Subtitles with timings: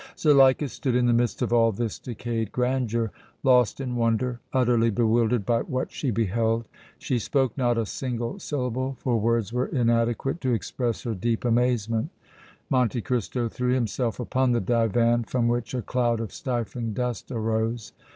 [0.17, 3.11] Zuleika stood in the midst of all this decayed grandeur,
[3.43, 6.67] lost in wonder, utterly bewildered by what she beheld.
[6.97, 12.09] She spoke not a single syllable, for words were inadequate to express her deep amazement.
[12.67, 17.93] Monte Cristo threw himself upon the divan from which a cloud of stifling dust arose.